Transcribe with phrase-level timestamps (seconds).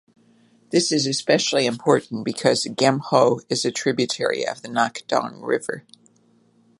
[0.71, 5.83] This is especially important because the Geumho is a tributary of the Nakdong river.